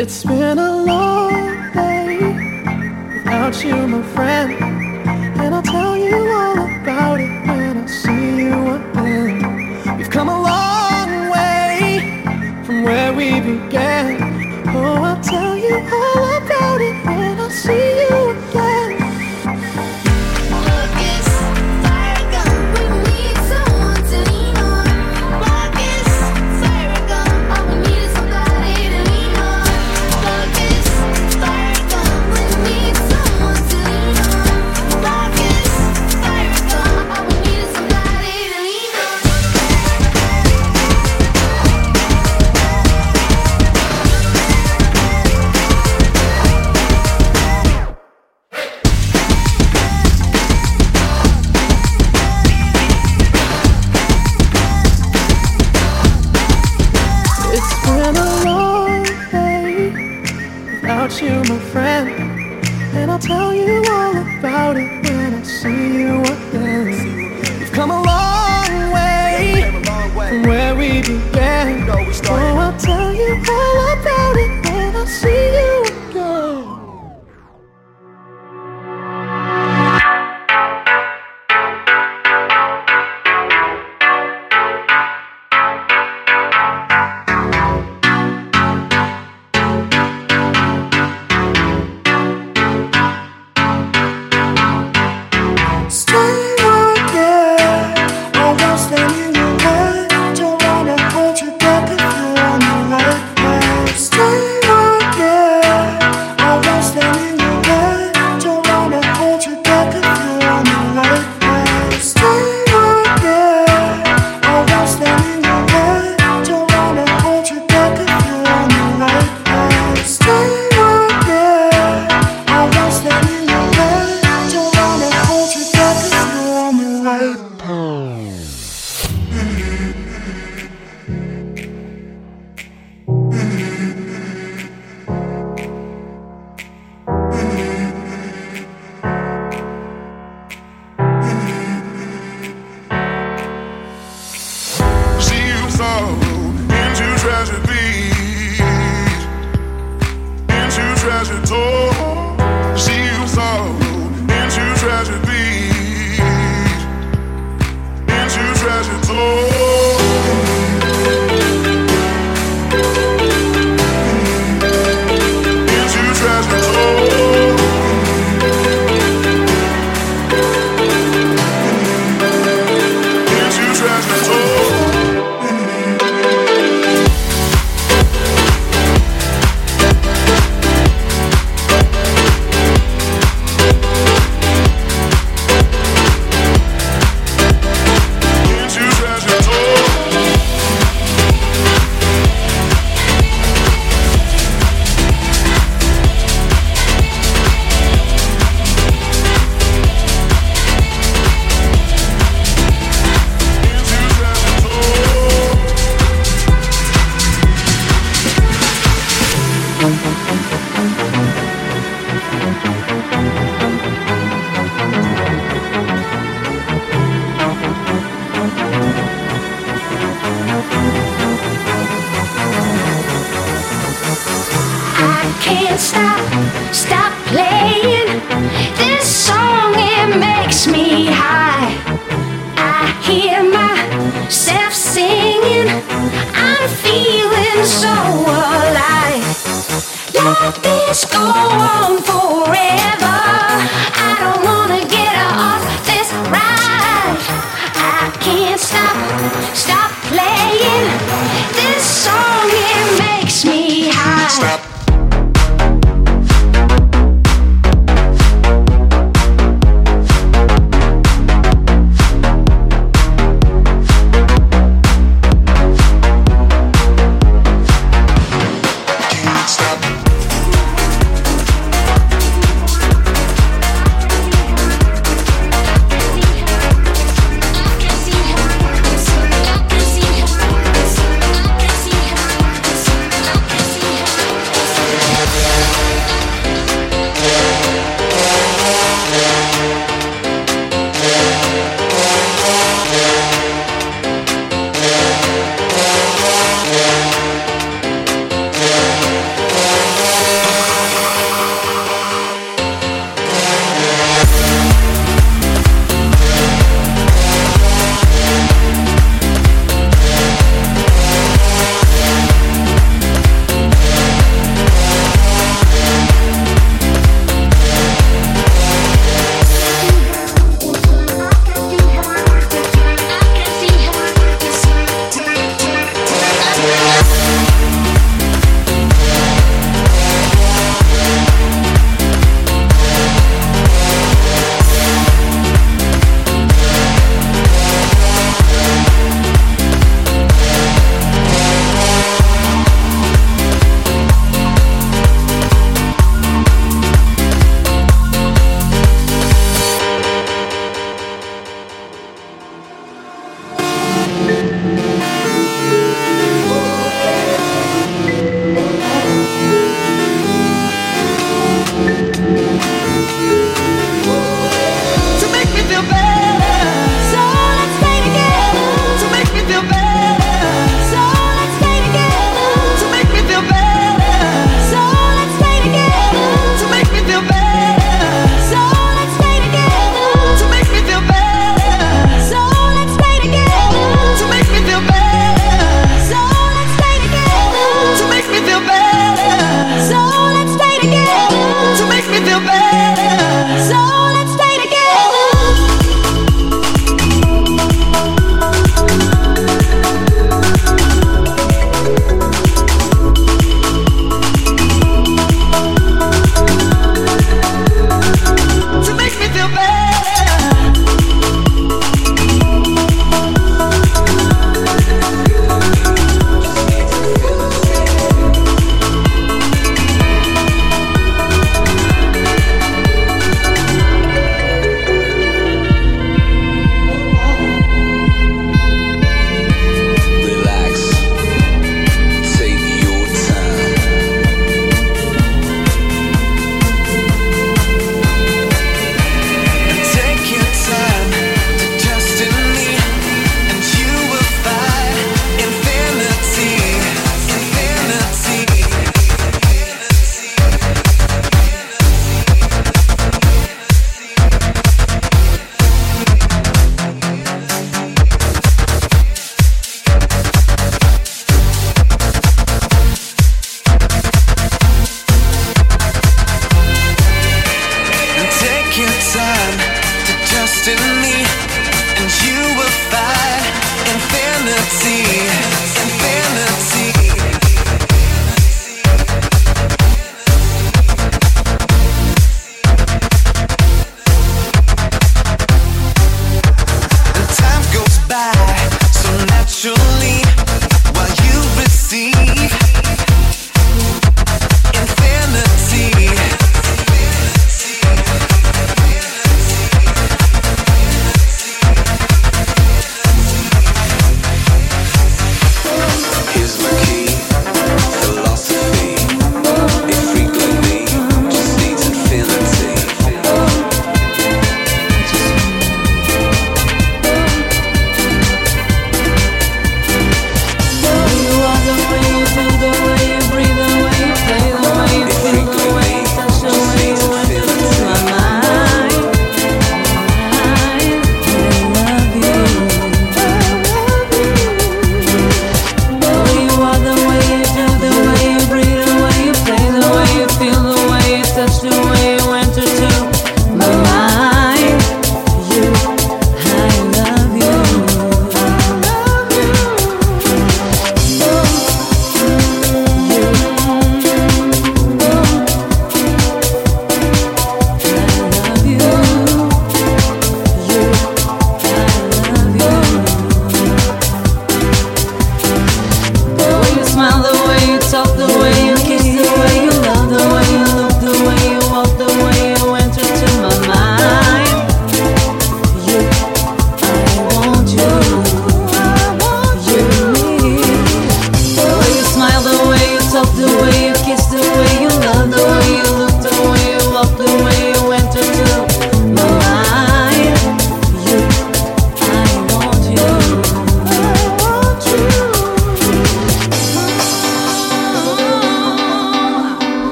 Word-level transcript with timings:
It's 0.00 0.22
been 0.22 0.60
a 0.60 0.84
long 0.84 1.72
day 1.72 2.18
without 3.16 3.64
you, 3.64 3.74
my 3.88 4.00
friend. 4.14 4.67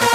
This 0.00 0.08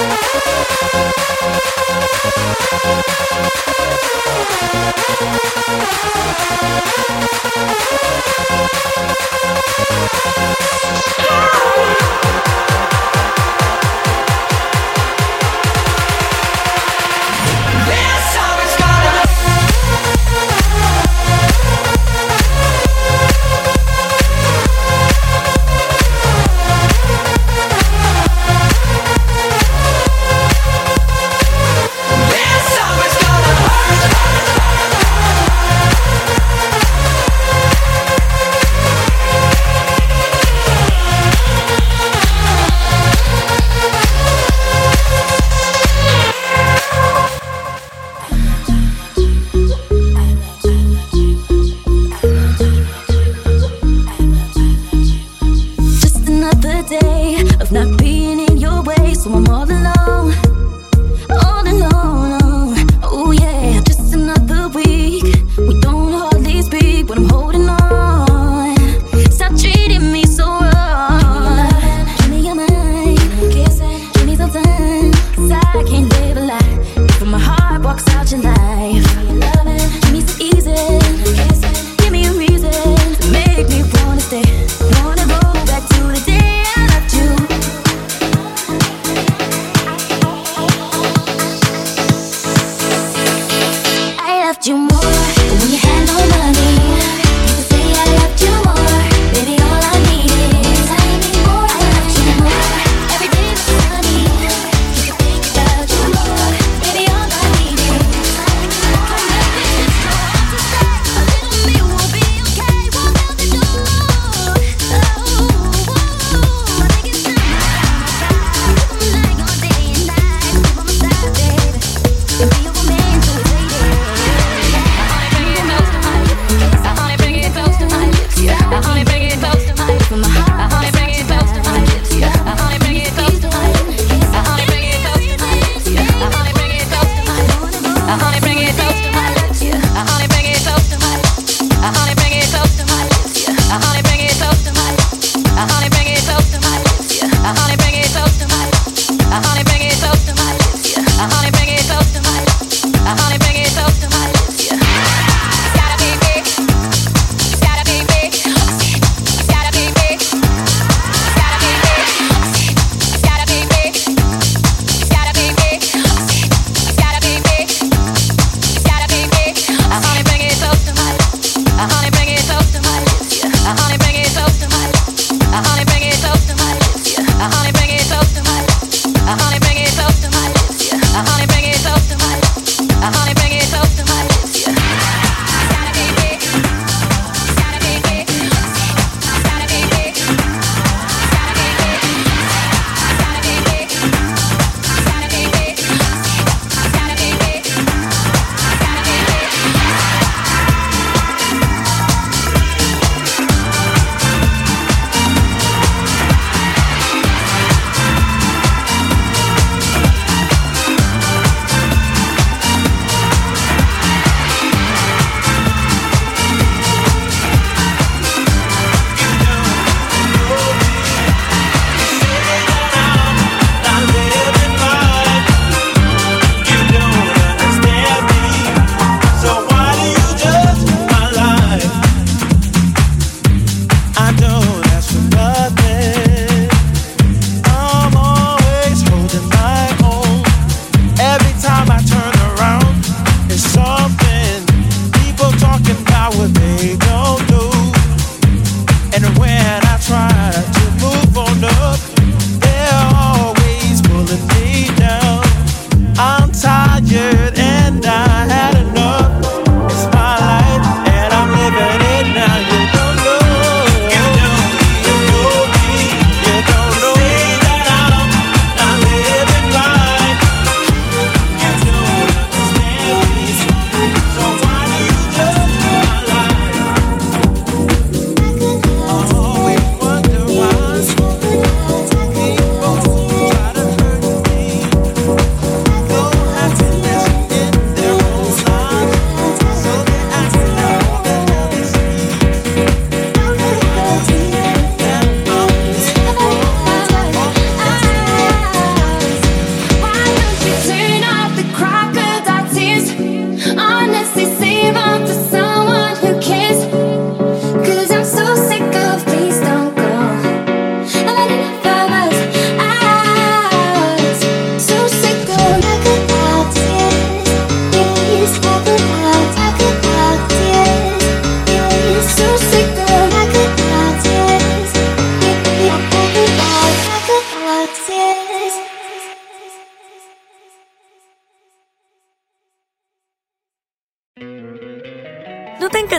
song 18.33 18.57
is 18.65 18.75
gonna 18.81 19.25